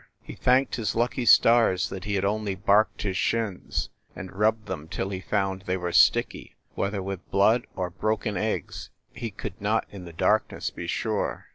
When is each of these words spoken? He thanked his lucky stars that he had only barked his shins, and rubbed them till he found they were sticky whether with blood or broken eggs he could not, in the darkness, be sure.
He 0.23 0.33
thanked 0.33 0.77
his 0.77 0.95
lucky 0.95 1.25
stars 1.25 1.89
that 1.89 2.05
he 2.05 2.15
had 2.15 2.25
only 2.25 2.55
barked 2.55 3.03
his 3.03 3.15
shins, 3.17 3.89
and 4.15 4.33
rubbed 4.35 4.65
them 4.65 4.87
till 4.87 5.09
he 5.09 5.21
found 5.21 5.61
they 5.67 5.77
were 5.77 5.91
sticky 5.91 6.55
whether 6.73 7.03
with 7.03 7.29
blood 7.29 7.67
or 7.75 7.91
broken 7.91 8.35
eggs 8.35 8.89
he 9.13 9.29
could 9.29 9.61
not, 9.61 9.85
in 9.91 10.05
the 10.05 10.13
darkness, 10.13 10.71
be 10.71 10.87
sure. 10.87 11.49